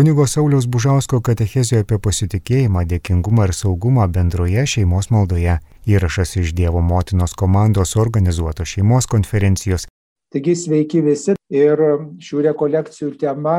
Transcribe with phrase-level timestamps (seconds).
[0.00, 5.58] Kunigo Sauliaus Bužausko katechezijoje apie pasitikėjimą, dėkingumą ir saugumą bendroje šeimos maldoje
[5.92, 9.84] įrašas iš Dievo motinos komandos organizuotos šeimos konferencijos.
[10.32, 11.82] Taigi sveiki visi ir
[12.28, 13.58] šių rekolekcijų tema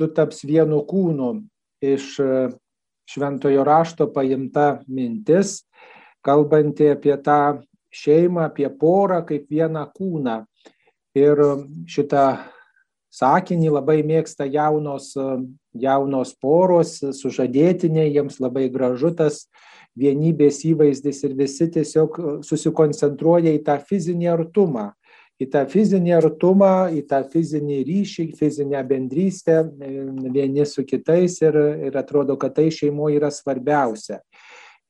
[0.00, 1.30] du taps vienu kūnu
[1.92, 2.08] iš
[3.14, 5.60] šventojo rašto paimta mintis,
[6.18, 7.60] kalbanti apie tą
[7.94, 10.40] šeimą, apie porą kaip vieną kūną.
[11.14, 11.46] Ir
[11.86, 12.26] šitą
[13.16, 15.12] sakinį labai mėgsta jaunos,
[15.82, 19.46] jaunos poros, sužadėtiniai, jiems labai gražu tas
[19.96, 24.90] vienybės įvaizdis ir visi tiesiog susikoncentruoja į tą fizinį artumą,
[25.40, 29.62] į tą fizinį artumą, į tą fizinį ryšį, fizinę bendrystę
[30.32, 31.56] vieni su kitais ir,
[31.88, 34.20] ir atrodo, kad tai šeimoje yra svarbiausia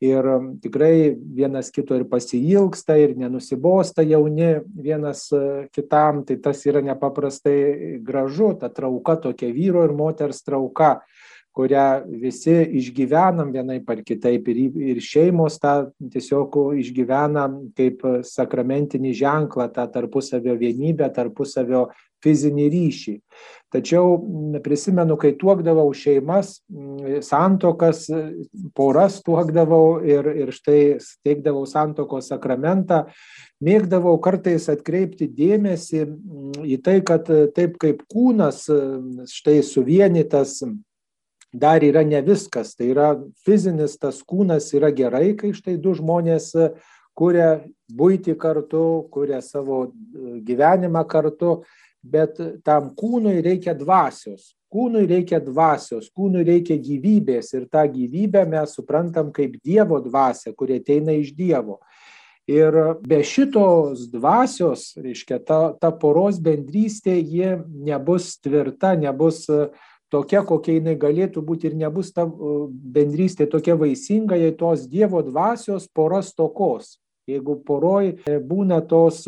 [0.00, 0.26] ir
[0.60, 5.28] tikrai vienas kito ir pasiilgsta ir nenusibosta jauni vienas
[5.72, 11.00] kitam, tai tas yra nepaprastai gražu, ta trauka tokia vyro ir moters trauka
[11.56, 14.58] kurią visi išgyvenam vienaip ar kitaip ir,
[14.92, 17.46] ir šeimos tą tiesiog išgyvena
[17.78, 21.86] kaip sakramentinį ženklą, tą tarpusavio vienybę, tarpusavio
[22.26, 23.14] fizinį ryšį.
[23.74, 24.14] Tačiau
[24.62, 26.60] prisimenu, kai tuokdavau šeimas,
[27.26, 28.06] santokas,
[28.78, 33.04] poras tuokdavau ir, ir štai steigdavau santokos sakramentą,
[33.66, 36.04] mėgdavau kartais atkreipti dėmesį
[36.62, 38.64] į tai, kad taip kaip kūnas
[39.34, 40.60] štai suvienytas
[41.56, 42.76] dar yra ne viskas.
[42.78, 43.08] Tai yra
[43.44, 46.52] fizinis tas kūnas yra gerai, kai štai du žmonės
[47.16, 49.86] kuria būti kartu, kuria savo
[50.46, 51.62] gyvenimą kartu,
[52.04, 54.54] bet tam kūnui reikia dvasios.
[54.72, 60.80] Kūnui reikia dvasios, kūnui reikia gyvybės ir tą gyvybę mes suprantam kaip Dievo dvasia, kuri
[60.80, 61.78] ateina iš Dievo.
[62.50, 69.46] Ir be šitos dvasios, reiškia, ta, ta poros bendrystė, ji nebus tvirta, nebus
[70.14, 75.88] tokia, kokia jinai galėtų būti ir nebus ta bendrystė tokia vaisinga, jei tos Dievo dvasios
[75.90, 76.96] poras tokos.
[77.26, 78.12] Jeigu poroj
[78.46, 79.24] būna tos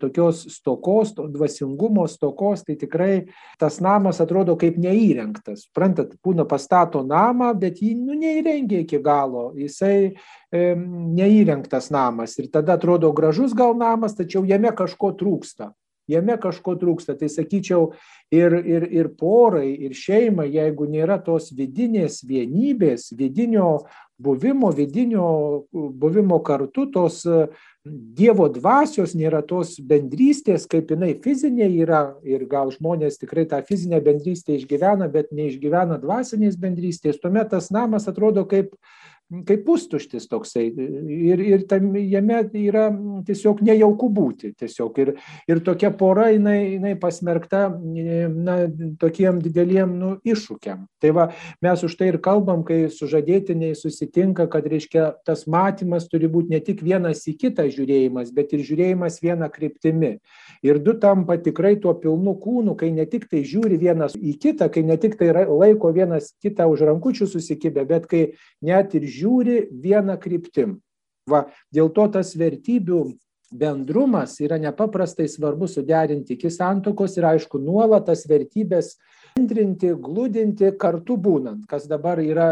[0.00, 3.26] tokios stokos, to dvasingumo stokos, tai tikrai
[3.60, 5.66] tas namas atrodo kaip neįrengtas.
[5.74, 9.50] Prantat, būna pastato namą, bet jį nu, neįrengia iki galo.
[9.58, 15.72] Jisai e, neįrengtas namas ir tada atrodo gražus gal namas, tačiau jame kažko trūksta
[16.12, 17.16] jame kažko trūksta.
[17.18, 17.90] Tai sakyčiau,
[18.32, 23.82] ir, ir, ir porai, ir šeimai, jeigu nėra tos vidinės vienybės, vidinio
[24.22, 25.26] buvimo, vidinio
[25.72, 27.22] buvimo kartu, tos
[27.82, 33.98] Dievo dvasios nėra tos bendrystės, kaip jinai fizinė yra ir gal žmonės tikrai tą fizinę
[34.06, 38.76] bendrystę išgyvena, bet neišgyvena dvasinės bendrystės, tuomet tas namas atrodo kaip
[39.46, 42.88] kaip pustuštis toksai ir, ir tam, jame yra
[43.26, 44.52] tiesiog nejauku būti.
[44.58, 44.98] Tiesiog.
[45.02, 45.12] Ir,
[45.48, 48.56] ir tokia pora, jinai, jinai pasmerkta na,
[49.00, 50.84] tokiem dideliem nu, iššūkiam.
[51.02, 51.26] Tai va,
[51.64, 56.60] mes už tai ir kalbam, kai sužadėtiniai susitinka, kad reiškia tas matymas turi būti ne
[56.64, 60.18] tik vienas į kitą žiūrėjimas, bet ir žiūrėjimas viena kryptimi.
[60.62, 64.68] Ir du tampa tikrai tuo pilnu kūnu, kai ne tik tai žiūri vienas į kitą,
[64.72, 68.22] kai ne tik tai laiko vienas kitą už rankučių susikibę, bet kai
[68.62, 70.80] net ir žiūri žiūri viena kryptim.
[71.30, 73.04] Va, dėl to tas vertybių
[73.52, 78.96] bendrumas yra nepaprastai svarbu suderinti iki santokos ir aišku nuolat tas vertybės
[79.36, 82.50] bendrinti, glūdinti kartu būnant, kas dabar yra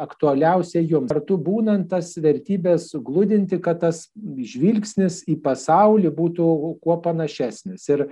[0.00, 1.10] aktualiausia jums.
[1.12, 6.48] Kartu būnant tas vertybės glūdinti, kad tas žvilgsnis į pasaulį būtų
[6.82, 7.88] kuo panašesnis.
[7.92, 8.06] Ir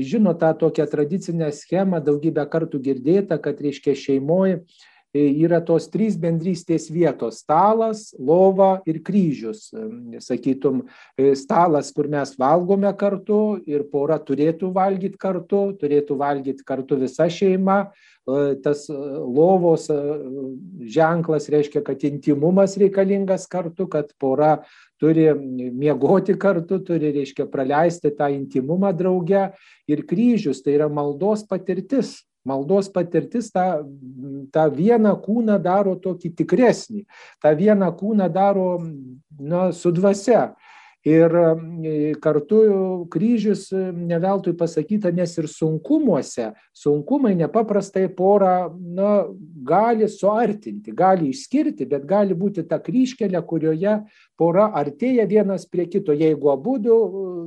[0.00, 4.62] žino tą tokią tradicinę schemą, daugybę kartų girdėta, kad reiškia šeimoje
[5.16, 9.70] yra tos trys bendrystės vietos- stalas, lova ir kryžius.
[10.18, 10.82] Sakytum,
[11.34, 17.90] stalas, kur mes valgome kartu ir pora turėtų valgyti kartu, turėtų valgyti kartu visa šeima.
[18.62, 19.86] Tas lovos
[20.82, 24.64] ženklas reiškia, kad intimumas reikalingas kartu, kad pora
[24.98, 25.32] turi
[25.70, 29.52] miegoti kartu, turi, reiškia, praleisti tą intimumą drauge.
[29.86, 33.66] Ir kryžius tai yra maldos patirtis Maldos patirtis tą,
[34.54, 37.02] tą vieną kūną daro tokį tikresnį,
[37.42, 38.68] tą vieną kūną daro
[39.38, 40.52] na, su dvasia.
[41.06, 42.60] Ir e, kartu
[43.10, 49.12] kryžius e, neveltui pasakyta, nes ir sunkumuose, sunkumai nepaprastai porą na,
[49.66, 54.00] gali suartinti, gali išskirti, bet gali būti ta kryškelė, kurioje
[54.36, 56.74] pora artėja vienas prie kito, jeigu abu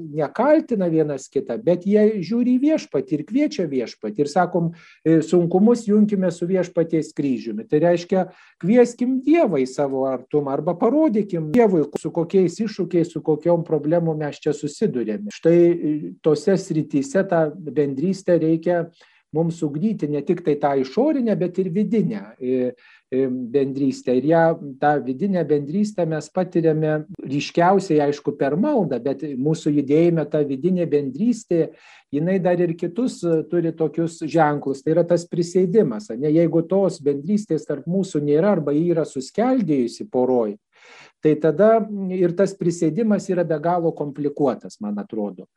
[0.10, 4.72] nekaltina vienas kitą, bet jie žiūri į viešpatį ir kviečia viešpatį ir sakom,
[5.04, 7.68] e, sunkumus junkime su viešpaties kryžiumi.
[7.70, 8.26] Tai reiškia,
[8.62, 14.40] kvieskim Dievą į savo artumą arba parodykim Dievui, su kokiais iššūkiais, su kokiom problemom mes
[14.40, 15.32] čia susidurėme.
[15.34, 18.90] Štai e, tose srityse tą bendrystę reikia
[19.34, 22.36] mums ugdyti ne tik tai tą išorinę, bet ir vidinę
[23.54, 24.16] bendrystę.
[24.18, 24.42] Ir ją,
[24.82, 31.72] tą vidinę bendrystę mes patiriame ryškiausiai, aišku, per maldą, bet mūsų judėjime ta vidinė bendrystė,
[32.10, 33.20] jinai dar ir kitus
[33.52, 34.82] turi tokius ženklus.
[34.82, 36.10] Tai yra tas prisėdimas.
[36.18, 40.58] Ne, jeigu tos bendrystės tarp mūsų nėra arba jį yra suskeldėjusi poroj,
[41.24, 41.70] tai tada
[42.16, 45.48] ir tas prisėdimas yra be galo komplikuotas, man atrodo.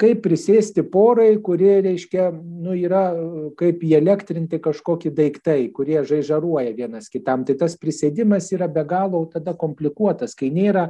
[0.00, 3.04] Kaip prisėsti porai, kurie, reiškia, nu, yra
[3.58, 9.54] kaip įelektrinti kažkokie daiktai, kurie žaižaruoja vienas kitam, tai tas prisėdimas yra be galo tada
[9.58, 10.88] komplikuotas, kai nėra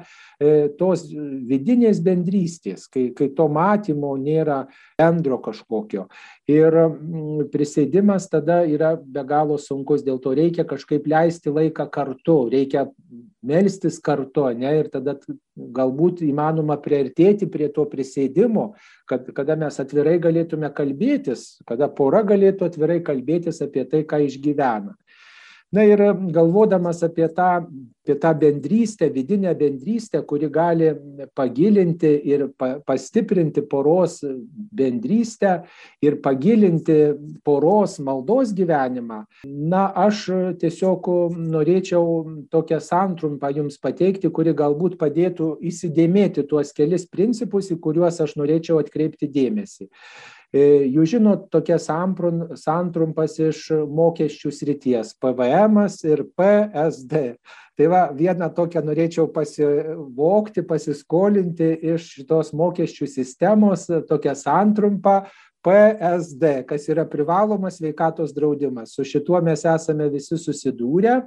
[0.79, 1.05] tos
[1.49, 4.65] vidinės bendrystės, kai, kai to matymo nėra
[4.99, 6.09] bendro kažkokio.
[6.51, 6.77] Ir
[7.53, 12.89] prisėdimas tada yra be galo sunkus, dėl to reikia kažkaip leisti laiką kartu, reikia
[13.45, 15.17] melstis kartu, ne, ir tada
[15.55, 18.73] galbūt įmanoma priartėti prie to prisėdimo,
[19.09, 24.97] kad, kada mes atvirai galėtume kalbėtis, kada pora galėtų atvirai kalbėtis apie tai, ką išgyvena.
[25.75, 25.99] Na ir
[26.31, 27.47] galvodamas apie tą,
[28.05, 30.91] apie tą bendrystę, vidinę bendrystę, kuri gali
[31.35, 34.21] pagilinti ir pa, pastiprinti poros
[34.81, 35.55] bendrystę
[36.03, 36.99] ir pagilinti
[37.43, 39.25] poros maldos gyvenimą,
[39.73, 40.29] na, aš
[40.63, 41.11] tiesiog
[41.57, 42.07] norėčiau
[42.55, 48.79] tokią santrumpą jums pateikti, kuri galbūt padėtų įsidėmėti tuos kelis principus, į kuriuos aš norėčiau
[48.85, 49.91] atkreipti dėmesį.
[50.55, 57.23] E, jūs žinot tokias santrumpas iš mokesčių srities- PVM ir PSD.
[57.75, 65.25] Tai va, vieną tokią norėčiau pasivokti, pasiskolinti iš šitos mokesčių sistemos, tokią santrumpą
[65.65, 68.95] PSD, kas yra privalomas veikatos draudimas.
[68.95, 71.25] Su šituo mes esame visi susidūrę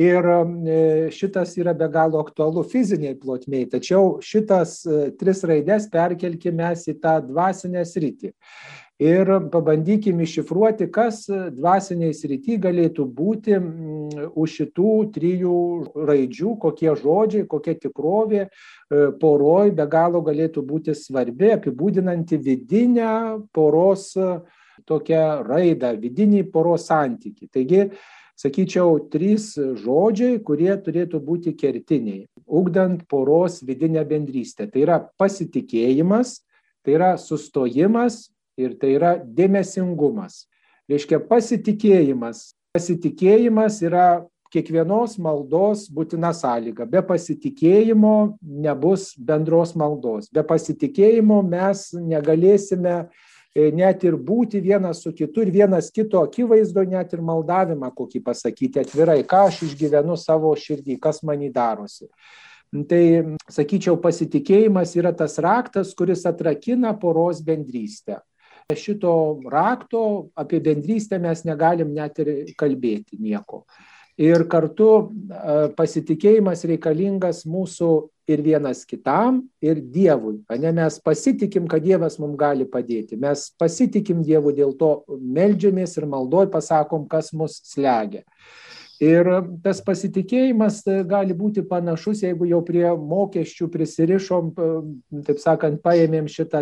[0.00, 6.70] Ir e, šitas yra be galo aktualu fiziniai plotmiai, tačiau šitas e, tris raidės perkelkime
[6.72, 8.32] į tą dvasinę sritį.
[9.02, 13.58] Ir pabandykime iššifruoti, kas dvasiniai srity galėtų būti
[14.32, 15.58] už šitų trijų
[16.08, 18.48] raidžių, kokie žodžiai, kokia tikrovė e,
[19.20, 23.12] poroj be galo galėtų būti svarbi, apibūdinanti vidinę
[23.52, 24.14] poros
[24.88, 27.50] tokią raidą, vidinį poros santyki.
[27.52, 27.90] Taigi,
[28.40, 34.68] sakyčiau, trys žodžiai, kurie turėtų būti kertiniai, ugdant poros vidinę bendrystę.
[34.70, 36.40] Tai yra pasitikėjimas,
[36.84, 40.46] tai yra sustojimas ir tai yra dėmesingumas.
[40.90, 42.52] Reiškia pasitikėjimas.
[42.72, 46.84] Pasitikėjimas yra kiekvienos maldos būtina sąlyga.
[46.88, 50.28] Be pasitikėjimo nebus bendros maldos.
[50.32, 52.96] Be pasitikėjimo mes negalėsime
[53.54, 58.80] net ir būti vienas su kitu ir vienas kito akivaizdo, net ir maldavimą kokį pasakyti
[58.80, 62.08] atvirai, ką aš išgyvenu savo širdį, kas manį darosi.
[62.88, 63.04] Tai,
[63.52, 68.22] sakyčiau, pasitikėjimas yra tas raktas, kuris atrakina poros bendrystę.
[68.72, 73.66] Šito rakto apie bendrystę mes negalim net ir kalbėti nieko
[74.20, 74.88] ir kartu
[75.76, 77.92] pasitikėjimas reikalingas mūsų
[78.30, 80.38] ir vienas kitam, ir Dievui.
[80.60, 83.18] Ne, mes pasitikim, kad Dievas mums gali padėti.
[83.20, 88.22] Mes pasitikim Dievu, dėl to melžiamės ir maldoj pasakom, kas mus slegia.
[89.02, 89.26] Ir
[89.64, 94.52] tas pasitikėjimas gali būti panašus, jeigu jau prie mokesčių prisirišom,
[95.26, 96.60] taip sakant, paėmėm šitą,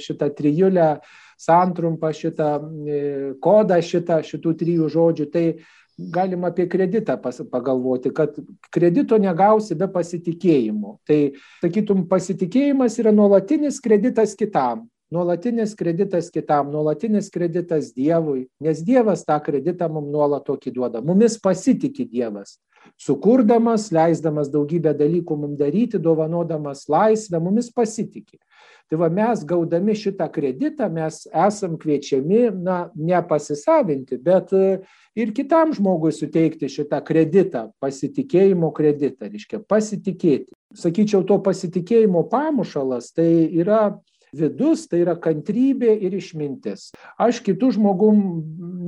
[0.00, 0.94] šitą trijulę,
[1.42, 3.02] santrumpą, šitą e,
[3.44, 5.26] kodą, šitą, šitų trijų žodžių.
[5.34, 5.44] Tai
[5.98, 7.16] galim apie kreditą
[7.50, 8.36] pagalvoti, kad
[8.70, 10.98] kredito negausi be pasitikėjimo.
[11.06, 11.20] Tai,
[11.62, 14.88] sakytum, pasitikėjimas yra nuolatinis kreditas kitam.
[15.12, 21.02] Nuolatinis kreditas kitam, nuolatinis kreditas Dievui, nes Dievas tą kreditą mums nuolat tokį duoda.
[21.04, 22.56] Mumis pasitikė Dievas.
[22.96, 28.38] Sukurdamas, leisdamas daugybę dalykų mums daryti, dovanodamas laisvę, mumis pasitikė.
[28.90, 34.80] Tai va mes gaudami šitą kreditą, mes esam kviečiami, na, ne pasisavinti, bet e,
[35.16, 40.50] ir kitam žmogui suteikti šitą kreditą, pasitikėjimo kreditą, reiškia pasitikėti.
[40.76, 43.28] Sakyčiau, to pasitikėjimo pamušalas tai
[43.60, 43.98] yra
[44.32, 46.90] vidus tai yra kantrybė ir išmintis.
[47.20, 48.22] Aš kitų žmogum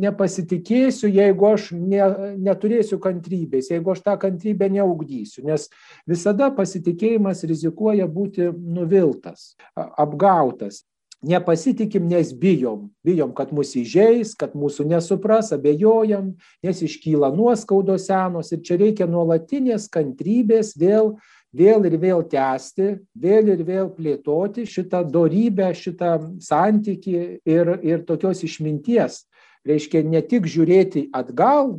[0.02, 2.00] nepasitikėsiu, jeigu aš ne,
[2.40, 5.68] neturėsiu kantrybės, jeigu aš tą kantrybę neugdysiu, nes
[6.08, 10.84] visada pasitikėjimas rizikuoja būti nuviltas, apgautas.
[11.24, 12.90] Nepasitikim, nes bijom.
[13.04, 19.08] Bijom, kad mus įžeis, kad mūsų nesupras, abejojam, nes iškyla nuoskaudos senos ir čia reikia
[19.08, 21.14] nuolatinės kantrybės vėl
[21.54, 28.42] vėl ir vėl tęsti, vėl ir vėl plėtoti šitą dorybę, šitą santyki ir, ir tokios
[28.46, 29.24] išminties.
[29.64, 31.78] Reiškia ne tik žiūrėti atgal,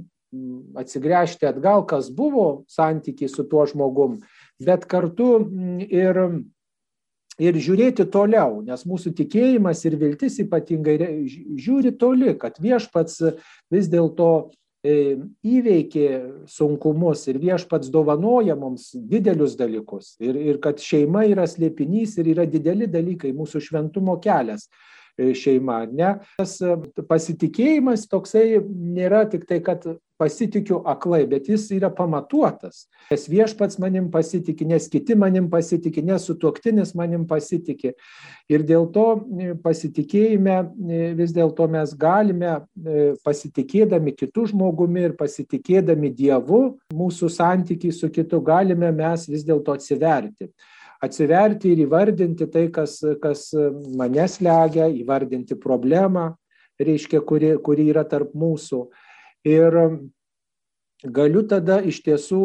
[0.76, 4.20] atsigręžti atgal, kas buvo santykiai su tuo žmogum,
[4.64, 5.38] bet kartu
[5.86, 6.22] ir
[7.36, 10.96] ir žiūrėti toliau, nes mūsų tikėjimas ir viltis ypatingai
[11.60, 13.20] žiūri toli, kad viešpats
[13.74, 14.30] vis dėlto
[14.86, 16.08] įveikė
[16.52, 22.46] sunkumus ir viešpats dovanoja mums didelius dalykus ir, ir kad šeima yra slėpinys ir yra
[22.50, 24.70] dideli dalykai mūsų šventumo kelias.
[25.16, 25.86] E, šeima.
[25.96, 26.10] Ne?
[26.36, 26.76] Tas e,
[27.08, 29.86] pasitikėjimas toksai nėra tik tai, kad
[30.20, 32.86] pasitikiu aklai, bet jis yra pamatuotas.
[33.12, 37.94] Nes viešpats manim pasitikė, nes kiti manim pasitikė, nes sutuoktinis manim pasitikė.
[38.52, 40.58] Ir dėl to e, pasitikėjime
[41.18, 42.56] vis dėlto mes galime
[43.26, 50.52] pasitikėdami kitų žmogumi ir pasitikėdami Dievu, mūsų santykiai su kitu galime mes vis dėlto atsiverti
[51.06, 53.50] atsiverti ir įvardinti tai, kas, kas
[53.98, 56.32] mane slegia, įvardinti problemą,
[56.82, 58.86] reiškia, kuri, kuri yra tarp mūsų.
[59.46, 59.76] Ir
[61.06, 62.42] galiu tada iš tiesų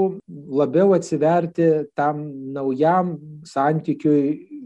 [0.61, 2.21] labiau atsiverti tam
[2.53, 3.15] naujam
[3.49, 4.60] santykiui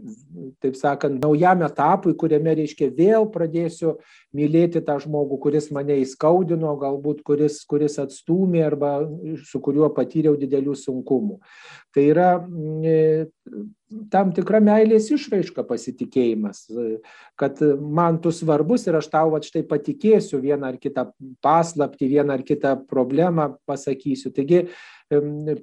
[0.63, 3.95] taip sakant, naujam etapui, kuriame, reiškia, vėl pradėsiu
[4.35, 8.97] mylėti tą žmogų, kuris mane įskaudino, galbūt kuris, kuris atstūmė arba
[9.47, 11.39] su kuriuo patyriau didelių sunkumų.
[11.95, 13.31] Tai yra mm,
[14.11, 16.65] tam tikra meilės išraiška pasitikėjimas,
[17.39, 21.07] kad man tu svarbus ir aš tau va štai patikėsiu vieną ar kitą
[21.45, 24.33] paslapti, vieną ar kitą problemą pasakysiu.
[24.35, 24.65] Taigi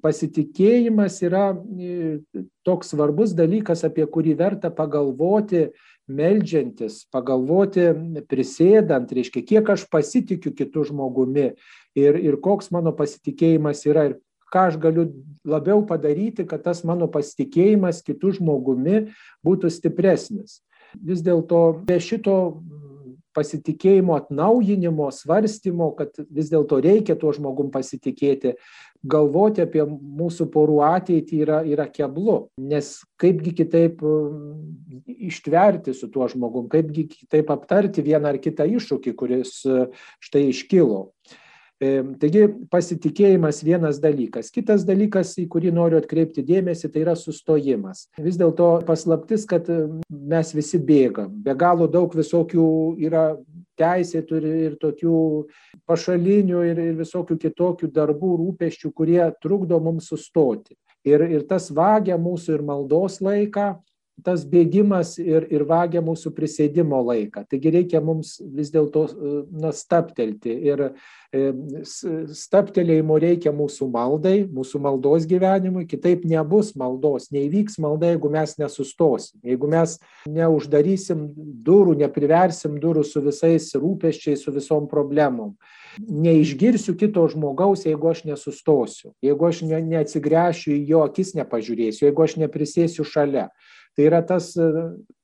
[0.03, 2.21] pasitikėjimas yra e,
[2.63, 5.71] toks svarbus dalykas, apie kurį verta pagalvoti,
[6.07, 7.89] meldžiantis, pagalvoti
[8.31, 11.53] prisėdant, reiškia, kiek aš pasitikiu kitų žmogumi
[11.99, 14.19] ir, ir koks mano pasitikėjimas yra ir
[14.53, 15.09] ką aš galiu
[15.49, 19.09] labiau padaryti, kad tas mano pasitikėjimas kitų žmogumi
[19.47, 20.61] būtų stipresnis.
[20.93, 22.61] Vis dėlto be šito
[23.37, 28.55] pasitikėjimo atnaujinimo, svarstymo, kad vis dėlto reikia tuo žmogum pasitikėti,
[29.03, 34.63] galvoti apie mūsų porų ateitį yra, yra keblu, nes kaipgi kitaip um,
[35.07, 39.61] ištverti su tuo žmogum, kaipgi kitaip aptarti vieną ar kitą iššūkį, kuris
[40.23, 41.07] štai iškilo.
[41.83, 44.53] Taigi pasitikėjimas vienas dalykas.
[44.55, 48.05] Kitas dalykas, į kurį noriu atkreipti dėmesį, tai yra sustojimas.
[48.23, 49.67] Vis dėlto paslaptis, kad
[50.09, 51.33] mes visi bėgam.
[51.43, 52.69] Be galo daug visokių
[53.03, 53.33] yra
[53.81, 55.17] teisė turi ir tokių
[55.91, 60.77] pašalinių ir, ir visokių kitokių darbų, rūpeščių, kurie trukdo mums sustoti.
[61.03, 63.73] Ir, ir tas vagia mūsų ir maldos laiką,
[64.25, 67.45] tas bėgimas ir, ir vagia mūsų prisėdimo laiką.
[67.51, 69.05] Taigi reikia mums vis dėlto
[69.77, 71.43] staptelti ir e,
[72.39, 79.41] staptelėjimo reikia mūsų maldai, mūsų maldos gyvenimui, kitaip nebus maldos, neįvyks malda, jeigu mes nesustosim,
[79.47, 79.99] jeigu mes
[80.29, 81.29] neuždarysim
[81.67, 85.57] durų, nepriversim durų su visais rūpeščiais, su visom problemom.
[86.09, 92.25] Neišgirsiu kito žmogaus, jeigu aš nesustosiu, jeigu aš ne, neatsigręšiu į jo akis, nepažiūrėsiu, jeigu
[92.25, 93.51] aš neprisėsiu šalia.
[93.97, 94.69] Tai yra tas e,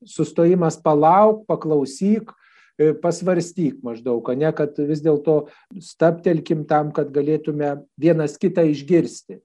[0.05, 2.33] sustojimas palauk, paklausyk,
[2.77, 5.47] e, pasvarstyk maždaug, ne, kad vis dėlto
[5.81, 9.41] staptelkim tam, kad galėtume vienas kitą išgirsti,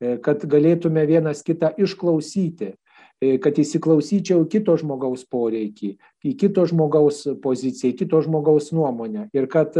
[0.00, 2.74] e, kad galėtume vienas kitą išklausyti,
[3.40, 5.94] kad įsiklausyčiau kito žmogaus poreikį,
[6.26, 9.28] į kito žmogaus poziciją, į kito žmogaus nuomonę.
[9.32, 9.78] Ir kad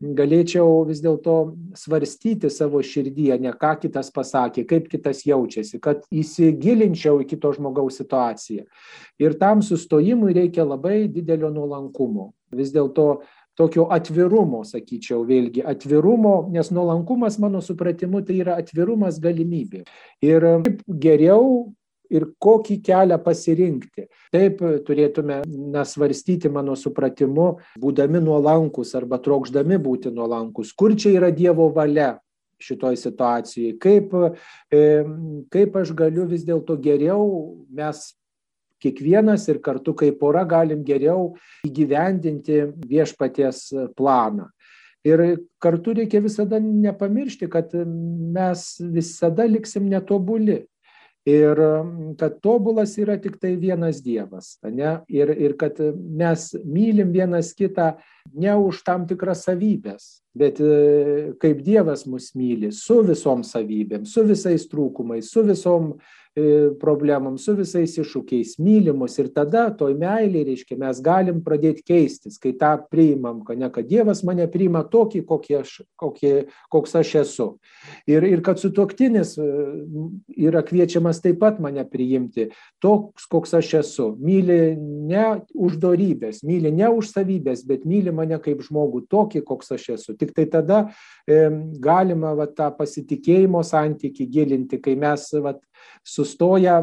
[0.00, 7.22] galėčiau vis dėlto svarstyti savo širdyje, ne ką kitas pasakė, kaip kitas jaučiasi, kad įsigilinčiau
[7.24, 8.66] į kito žmogaus situaciją.
[9.22, 12.32] Ir tam sustojimui reikia labai didelio nuolankumo.
[12.52, 13.22] Vis dėlto
[13.56, 19.86] tokio atvirumo, sakyčiau, vėlgi atvirumo, nes nuolankumas mano supratimu tai yra atvirumas galimybė.
[20.20, 20.44] Ir
[20.86, 21.72] geriau
[22.10, 24.06] ir kokį kelią pasirinkti.
[24.34, 27.48] Taip turėtume nesvarstyti mano supratimu,
[27.82, 32.14] būdami nuolankus arba trokšdami būti nuolankus, kur čia yra Dievo valia
[32.62, 34.14] šitoj situacijai, kaip,
[34.72, 34.82] e,
[35.52, 37.26] kaip aš galiu vis dėlto geriau
[37.68, 38.06] mes
[38.82, 41.34] kiekvienas ir kartu kaip pora galim geriau
[41.66, 44.50] įgyvendinti viešpaties planą.
[45.06, 45.22] Ir
[45.62, 50.64] kartu reikia visada nepamiršti, kad mes visada liksim netobuli
[51.26, 51.58] ir
[52.18, 55.00] kad tobulas yra tiktai vienas Dievas, ne?
[55.10, 57.96] Ir, ir kad mes mylim vienas kitą
[58.34, 64.22] ne už tam tikras savybės, bet e, kaip Dievas mus myli, su visom savybėm, su
[64.28, 65.96] visais trūkumais, su visom
[66.80, 72.52] problemom, su visais iššūkiais, mylimus ir tada toj meiliai, reiškia, mes galim pradėti keistis, kai
[72.60, 75.22] tą priimam, kad ne, kad Dievas mane priima tokį,
[75.56, 76.34] aš, kokie,
[76.72, 77.46] koks aš esu.
[78.04, 79.46] Ir, ir kad sutuoktinis e,
[80.48, 82.50] yra kviečiamas taip pat mane priimti,
[82.84, 84.10] toks, koks aš esu.
[84.20, 85.24] Myli ne
[85.54, 90.16] už darybės, myli ne už savybės, bet myli mane kaip žmogų tokį, koks aš esu.
[90.20, 90.82] Tik tai tada
[91.24, 91.48] e,
[91.80, 95.56] galima va, tą pasitikėjimo santyki gilinti, kai mes va,
[96.06, 96.80] Sustoja,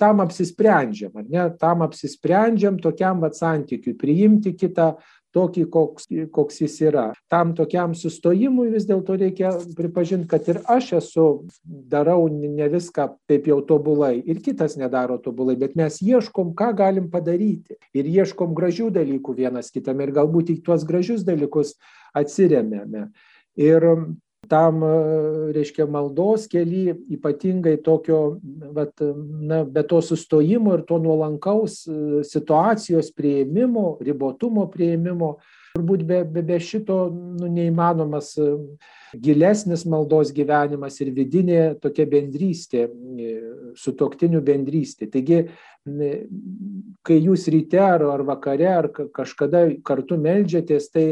[0.00, 4.94] tam apsisprendžiam, ar ne, tam apsisprendžiam tokiam vat santykiui, priimti kitą
[5.36, 7.06] tokį, koks, koks jis yra.
[7.32, 11.26] Tam tokiam sustojimui vis dėlto reikia pripažinti, kad ir aš esu,
[11.64, 17.10] darau ne viską taip jau tobulai, ir kitas nedaro tobulai, bet mes ieškom, ką galim
[17.12, 17.76] padaryti.
[17.96, 21.76] Ir ieškom gražių dalykų vienas kitam ir galbūt į tuos gražius dalykus
[22.16, 23.10] atsiriamėme.
[23.56, 23.90] Ir
[24.48, 24.82] tam,
[25.56, 28.38] reiškia, maldos keli, ypatingai tokio,
[28.76, 31.82] vat, na, be to sustojimo ir to nuolankaus
[32.26, 35.36] situacijos prieimimo, ribotumo prieimimo,
[35.76, 38.34] turbūt be, be, be šito nu, neįmanomas
[39.22, 42.86] gilesnis maldos gyvenimas ir vidinė tokia bendrystė,
[43.78, 45.08] sutoktinių bendrystė.
[45.12, 45.42] Taigi,
[47.06, 51.06] kai jūs ryte ar, ar vakare ar kažkada kartu melžiatės, tai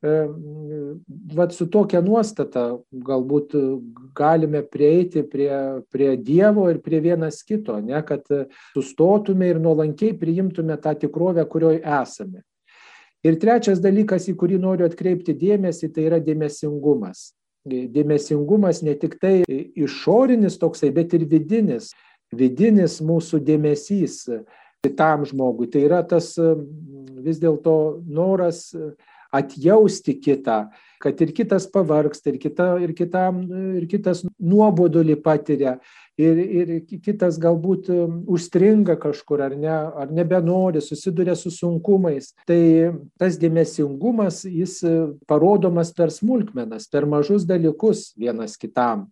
[0.00, 3.52] vat su tokia nuostata galbūt
[4.16, 5.52] galime prieiti prie,
[5.92, 8.24] prie Dievo ir prie vienas kito, ne, kad
[8.72, 12.42] sustotume ir nuolankiai priimtume tą tikrovę, kurioje esame.
[13.20, 17.34] Ir trečias dalykas, į kurį noriu atkreipti dėmesį, tai yra dėmesingumas.
[17.68, 19.42] Dėmesingumas ne tik tai
[19.76, 21.90] išorinis toksai, bet ir vidinis.
[22.32, 24.22] Vidinis mūsų dėmesys
[24.80, 25.68] kitam žmogui.
[25.68, 28.70] Tai yra tas vis dėlto noras
[29.32, 30.68] atjausti kitą,
[31.00, 33.42] kad ir kitas pavargsta, ir, kita, ir, kitam,
[33.80, 35.78] ir kitas nuobodulį patiria,
[36.20, 42.32] ir, ir kitas galbūt um, užstringa kažkur ar, ne, ar nebenori, susiduria su sunkumais.
[42.48, 42.60] Tai
[43.20, 49.06] tas dėmesingumas, jis uh, parodomas per smulkmenas, per mažus dalykus vienas kitam.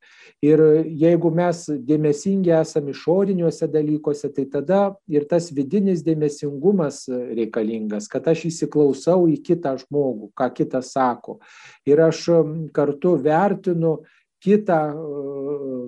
[0.45, 8.28] Ir jeigu mes dėmesingi esame išoriniuose dalykuose, tai tada ir tas vidinis dėmesingumas reikalingas, kad
[8.30, 11.38] aš įsiklausau į kitą žmogų, ką kitas sako.
[11.87, 13.99] Ir aš um, kartu vertinu
[14.44, 14.78] kitą,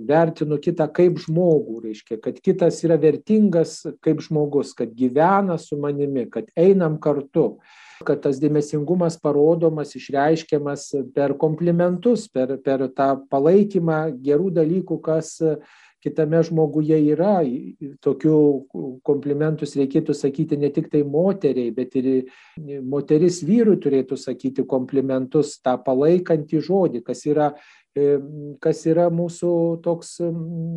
[0.09, 6.27] vertinu kitą kaip žmogų, reiškia, kad kitas yra vertingas kaip žmogus, kad gyvena su manimi,
[6.31, 7.61] kad einam kartu,
[8.07, 15.37] kad tas dėmesingumas parodomas, išreiškiamas per komplimentus, per, per tą palaikymą gerų dalykų, kas
[16.05, 17.41] kitame žmoguje yra.
[18.05, 18.37] Tokių
[19.07, 22.11] komplimentus reikėtų sakyti ne tik tai moteriai, bet ir
[22.87, 27.53] moteris vyrui turėtų sakyti komplimentus, tą palaikantį žodį, kas yra
[28.63, 29.53] kas yra mūsų
[29.85, 30.17] toks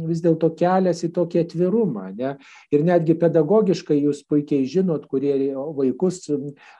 [0.09, 2.07] vis dėlto kelias į tokį atvirumą.
[2.17, 2.33] Ne?
[2.73, 5.35] Ir netgi pedagogiškai jūs puikiai žinot, kurie
[5.77, 6.23] vaikus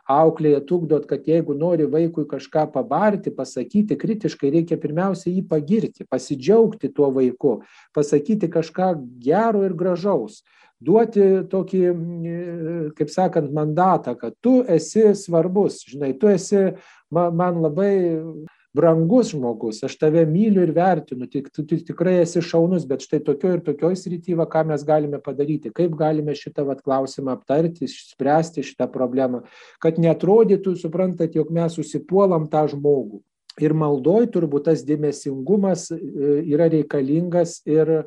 [0.10, 6.93] auklėje tukdot, kad jeigu nori vaikui kažką pabarti, pasakyti kritiškai, reikia pirmiausia jį pagirti, pasidžiaugti
[6.95, 7.62] tuo vaiku,
[7.95, 10.43] pasakyti kažką gero ir gražaus
[10.84, 11.82] duoti tokį,
[12.97, 16.73] kaip sakant, mandatą, kad tu esi svarbus, žinai, tu esi
[17.13, 17.93] man labai
[18.73, 23.53] brangus žmogus, aš tave myliu ir vertinu, tik tu tikrai esi šaunus, bet štai tokio
[23.57, 28.89] ir tokioj srityje, ką mes galime padaryti, kaip galime šitą vat, klausimą aptarti, spręsti šitą
[28.93, 29.43] problemą,
[29.83, 33.21] kad netrodytų, suprantat, jog mes susipuolam tą žmogų.
[33.62, 35.99] Ir maldoj turbūt tas dėmesingumas e,
[36.49, 37.99] yra reikalingas ir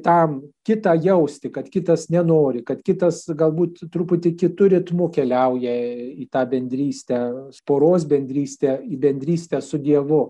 [0.00, 5.74] tam kitą jausti, kad kitas nenori, kad kitas galbūt truputį kitų ritmų keliauja
[6.22, 7.18] į tą bendrystę,
[7.56, 10.22] sporos bendrystę, į bendrystę su Dievu.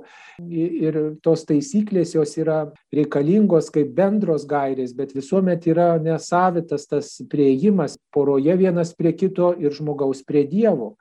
[0.42, 7.98] Ir tos taisyklės jos yra reikalingos kaip bendros gairės, bet visuomet yra nesavitas tas prieigimas
[8.12, 10.96] poroje vienas prie kito ir žmogaus prie Dievo.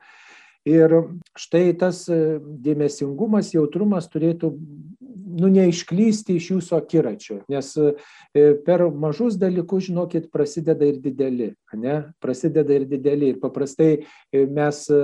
[0.68, 0.94] Ir
[1.34, 4.52] štai tas dėmesingumas, jautrumas turėtų
[5.40, 7.92] nu, neišklysti iš jūsų akiračio, nes e,
[8.66, 11.98] per mažus dalykus, žinokit, prasideda ir dideli, ne?
[12.24, 13.32] prasideda ir dideli.
[13.32, 15.02] Ir paprastai e, mes e,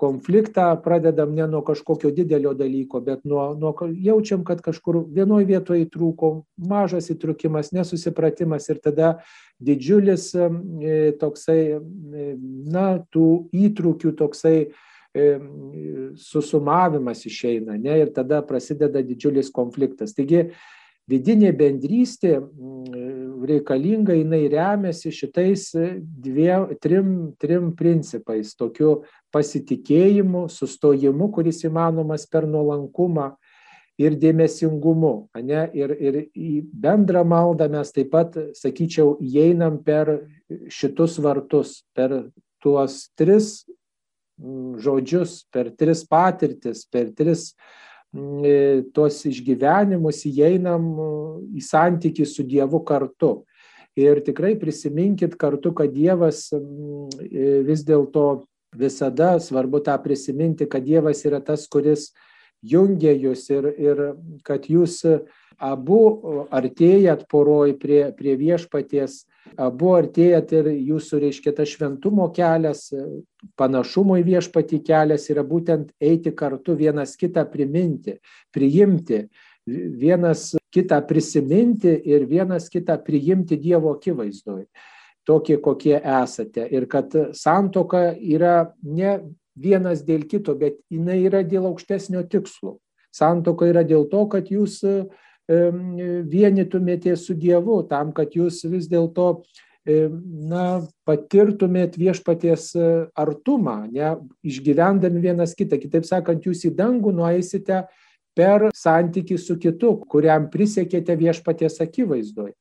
[0.00, 5.88] konfliktą pradedam ne nuo kažkokio didelio dalyko, bet nuo, nuo jaučiam, kad kažkur vienoje vietoje
[5.88, 6.32] įtrūko
[6.70, 9.14] mažas įtrūkimas, nesusipratimas ir tada
[9.64, 10.32] didžiulis
[11.20, 11.60] toksai,
[12.74, 14.56] na, tų įtrūkių toksai
[16.18, 20.14] susumavimas išeina, ne, ir tada prasideda didžiulis konfliktas.
[20.14, 20.48] Taigi
[21.10, 22.38] vidinė bendrystė
[23.44, 25.68] reikalinga, jinai remiasi šitais
[26.00, 28.54] dviem, trim, trim principais.
[28.58, 29.02] Tokiu
[29.34, 33.34] pasitikėjimu, sustojimu, kuris įmanomas per nuolankumą
[34.00, 35.14] ir dėmesingumu.
[35.44, 35.66] Ne?
[35.76, 40.16] Ir, ir į bendrą maldą mes taip pat, sakyčiau, įeinam per
[40.72, 42.24] šitus vartus, per
[42.64, 43.66] tuos tris
[44.38, 47.52] žodžius, per tris patirtis, per tris
[48.14, 50.88] e, tuos išgyvenimus įeinam
[51.54, 53.44] į santykių su Dievu kartu.
[53.94, 56.60] Ir tikrai prisiminkit kartu, kad Dievas e,
[57.62, 58.44] vis dėlto
[58.74, 62.10] visada svarbu tą prisiminti, kad Dievas yra tas, kuris
[62.64, 64.02] jungia jūs ir, ir
[64.42, 65.04] kad jūs
[65.62, 66.00] abu
[66.50, 69.24] artėjat poroj prie, prie viešpaties,
[69.60, 72.88] abu artėjat ir jūsų, reiškia, tas šventumo kelias,
[73.60, 78.18] panašumo į viešpatį kelias yra būtent eiti kartu vienas kitą priminti,
[78.54, 79.24] priimti,
[79.66, 84.66] vienas kitą prisiminti ir vienas kitą priimti Dievo akivaizdoje
[85.24, 86.66] tokie, kokie esate.
[86.70, 89.18] Ir kad santoka yra ne
[89.56, 92.78] vienas dėl kito, bet jinai yra dėl aukštesnio tikslo.
[93.14, 94.80] Santoka yra dėl to, kad jūs
[95.48, 99.44] vienytumėtės su Dievu, tam, kad jūs vis dėlto
[99.84, 102.70] na, patirtumėt viešpaties
[103.12, 105.76] artumą, ne, išgyvendami vienas kitą.
[105.80, 107.84] Kitaip sakant, jūs į dangų nueisite
[108.34, 112.54] per santyki su kitu, kuriam prisiekėte viešpaties akivaizdoje.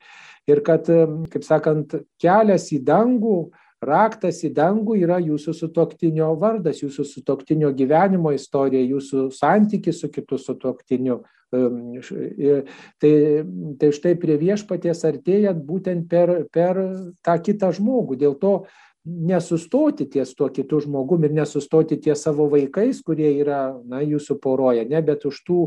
[0.52, 0.90] Ir kad,
[1.32, 3.54] kaip sakant, kelias į dangų,
[3.88, 10.40] raktas į dangų yra jūsų sutoktinio vardas, jūsų sutoktinio gyvenimo istorija, jūsų santykis su kitu
[10.42, 11.22] sutoktiniu.
[11.54, 13.14] Tai,
[13.78, 16.80] tai štai prie viešpaties artėjant būtent per, per
[17.22, 18.18] tą kitą žmogų.
[18.24, 18.54] Dėl to
[19.06, 24.88] nesustoti ties tuo kitu žmogumi ir nesustoti ties savo vaikais, kurie yra na, jūsų poroje,
[24.90, 25.60] ne, bet už tų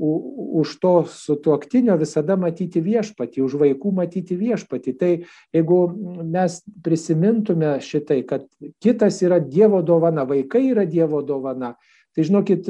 [0.00, 4.96] už to sutuoktinio visada matyti viešpatį, už vaikų matyti viešpatį.
[4.96, 5.12] Tai
[5.52, 5.78] jeigu
[6.24, 8.46] mes prisimintume šitai, kad
[8.80, 11.74] kitas yra Dievo dovana, vaikai yra Dievo dovana,
[12.16, 12.66] tai žinokit,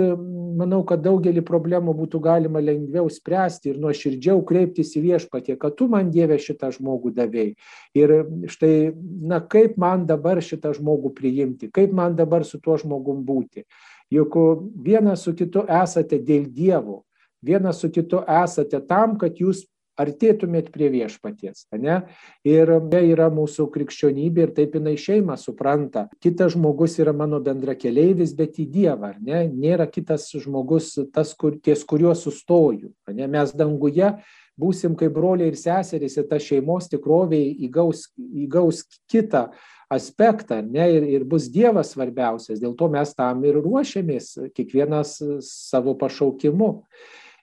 [0.58, 5.88] manau, kad daugelį problemų būtų galima lengviau spręsti ir nuoširdžiau kreiptis į viešpatį, kad tu
[5.88, 7.54] man Dieve šitą žmogų davėjai.
[7.96, 8.16] Ir
[8.50, 8.74] štai,
[9.22, 13.64] na kaip man dabar šitą žmogų priimti, kaip man dabar su tuo žmogum būti.
[14.10, 14.34] Juk
[14.74, 17.04] vienas su kitu esate dėl Dievo,
[17.42, 19.66] vienas su kitu esate tam, kad jūs
[20.00, 21.66] artėtumėt prie viešpaties.
[21.76, 22.00] Ne?
[22.46, 26.06] Ir tai yra mūsų krikščionybė ir taip jinai šeima supranta.
[26.24, 29.14] Kitas žmogus yra mano bendra keleivis, bet į Dievą.
[29.20, 29.44] Ne?
[29.50, 32.94] Nėra kitas žmogus tas, kur, ties kuriuo sustoju.
[33.12, 33.28] Ne?
[33.30, 34.14] Mes danguje
[34.60, 39.48] būsim kaip broliai ir seserys ir ta šeimos tikrovė įgaus, įgaus kitą
[39.90, 42.60] aspektą ne, ir, ir bus Dievas svarbiausias.
[42.62, 46.74] Dėl to mes tam ir ruošiamės, kiekvienas savo pašaukimu.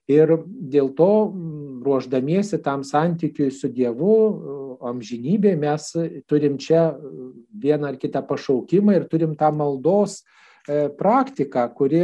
[0.07, 1.11] Ir dėl to,
[1.83, 4.15] ruoždamiesi tam santykiui su Dievu,
[4.87, 5.89] amžinybė, mes
[6.29, 6.91] turim čia
[7.51, 12.03] vieną ar kitą pašaukimą ir turim tą maldos e, praktiką, kuri,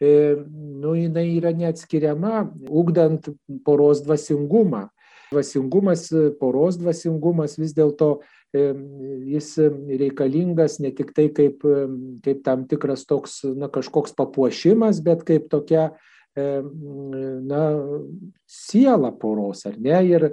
[0.00, 0.12] e,
[0.54, 3.28] nu, jinai yra neatskiriama, ugdant
[3.66, 4.88] poros dvasingumą.
[5.32, 6.06] Dvasingumas,
[6.38, 8.10] poros dvasingumas vis dėlto
[8.54, 8.68] e,
[9.34, 9.50] jis
[10.00, 11.64] reikalingas ne tik tai kaip,
[12.24, 15.90] kaip tam tikras toks, na, kažkoks papuošimas, bet kaip tokia
[16.36, 17.64] na,
[18.50, 20.00] sielą poros, ar ne?
[20.08, 20.30] Ir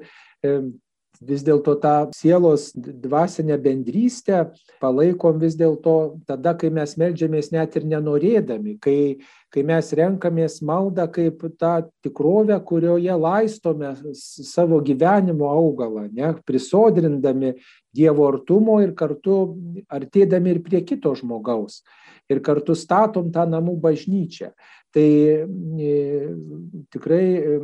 [1.21, 4.47] vis dėlto tą sielos dvasinę bendrystę
[4.81, 5.95] palaikom vis dėlto
[6.27, 8.97] tada, kai mes melžiamės net ir nenorėdami, kai,
[9.53, 17.53] kai mes renkamės maldą kaip tą tikrovę, kurioje laistome savo gyvenimo augalą, ne, prisodrindami
[17.91, 19.57] Dievo artumo ir kartu
[19.91, 21.81] artėdami ir prie kito žmogaus.
[22.31, 24.53] Ir kartu statom tą namų bažnyčią.
[24.91, 25.91] Tai e,
[26.91, 27.57] tikrai e,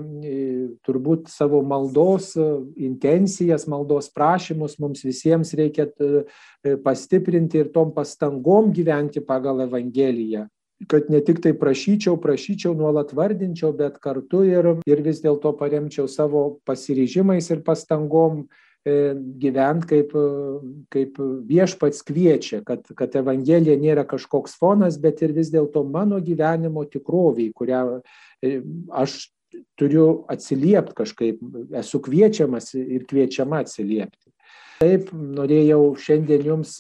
[0.88, 9.24] turbūt savo maldos intencijas, maldos prašymus mums visiems reikia e, pastiprinti ir tom pastangom gyventi
[9.24, 10.48] pagal Evangeliją
[10.86, 16.06] kad ne tik tai prašyčiau, prašyčiau, nuolat vardinčiau, bet kartu ir, ir vis dėlto paremčiau
[16.12, 18.44] savo pasiryžimais ir pastangom
[18.88, 20.14] E, gyvent kaip,
[20.94, 21.18] kaip
[21.50, 27.52] viešpats kviečia, kad, kad Evangelija nėra kažkoks fonas, bet ir vis dėlto mano gyvenimo tikroviai,
[27.58, 27.82] kurią
[28.46, 28.60] e,
[28.96, 29.18] aš
[29.80, 31.42] turiu atsiliepti kažkaip,
[31.82, 34.32] esu kviečiamas ir kviečiama atsiliepti.
[34.80, 36.78] Taip norėjau šiandien jums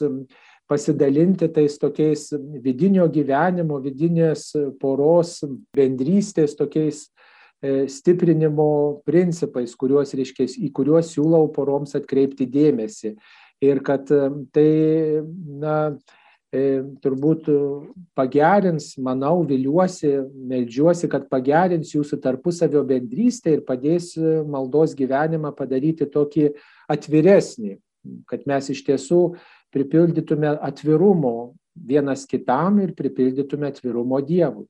[0.69, 2.29] pasidalinti tais tokiais
[2.63, 5.39] vidinio gyvenimo, vidinės poros
[5.75, 7.16] bendrystės tokiais E,
[7.63, 13.15] stiprinimo principais, kuriuos, reiškia, į kuriuos siūlau poroms atkreipti dėmesį.
[13.65, 14.69] Ir kad e, tai,
[15.57, 15.77] na,
[16.53, 17.49] e, turbūt
[18.17, 20.13] pagerins, manau, viliuosi,
[20.51, 24.13] melžiuosi, kad pagerins jūsų tarpusavio bendrystę ir padės
[24.45, 26.51] maldos gyvenimą padaryti tokį
[26.93, 27.79] atviresnį,
[28.29, 29.21] kad mes iš tiesų
[29.73, 34.69] pripildytume atvirumo vienas kitam ir pripildytume atvirumo Dievui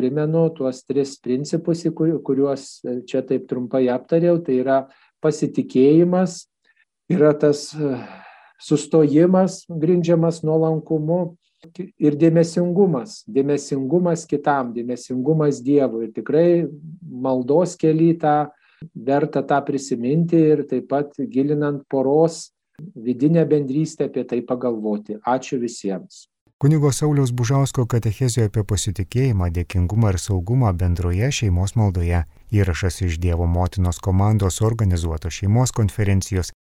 [0.00, 1.84] primenu tuos tris principus,
[2.24, 4.40] kuriuos e, čia taip trumpai aptariau.
[4.40, 4.78] Tai yra
[5.20, 6.46] pasitikėjimas,
[7.12, 7.92] yra tas e,
[8.60, 11.20] sustojimas grindžiamas nuolankumu
[12.00, 13.20] ir dėmesingumas.
[13.28, 16.06] Dėmesingumas kitam, dėmesingumas Dievui.
[16.08, 16.46] Ir tikrai
[17.00, 18.48] maldos keli tą
[18.94, 22.48] verta tą prisiminti ir taip pat gilinant poros
[22.96, 25.20] vidinę bendrystę apie tai pagalvoti.
[25.20, 26.30] Ačiū visiems.
[26.62, 32.18] Kunigo Sauliaus Bužausko katechezijoje apie pasitikėjimą, dėkingumą ir saugumą bendroje šeimos maldoje.
[32.52, 36.52] Įrašas iš Dievo motinos komandos organizuotos šeimos konferencijos